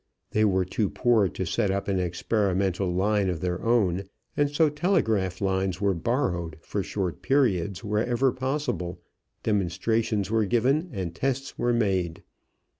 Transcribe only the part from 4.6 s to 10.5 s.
telegraph lines were borrowed for short periods wherever possible, demonstrations were